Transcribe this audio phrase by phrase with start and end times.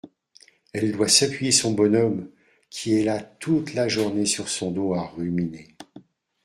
[0.73, 2.27] Elle doit s’appuyer son bonhomme,
[2.71, 5.75] qui est là toute la journée sur son dos, à ruminer.